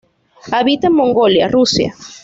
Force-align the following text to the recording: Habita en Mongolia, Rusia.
Habita 0.51 0.87
en 0.87 0.93
Mongolia, 0.93 1.47
Rusia. 1.47 1.93